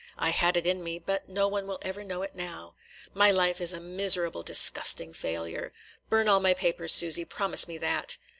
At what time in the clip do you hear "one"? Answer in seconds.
1.47-1.67